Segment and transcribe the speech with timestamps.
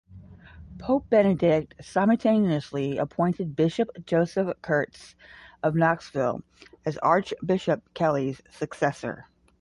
[0.79, 5.13] Pope Benedict simultaneously appointed Bishop Joseph Kurtz
[5.61, 6.41] of Knoxville,
[6.83, 9.27] as Archbishop Kelly's successor.